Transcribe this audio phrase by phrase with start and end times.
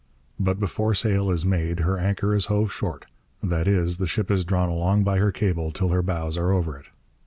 [0.39, 3.05] But before sail is made her anchor is hove short,
[3.43, 6.75] that is, the ship is drawn along by her cable till her bows are over
[6.75, 6.87] it.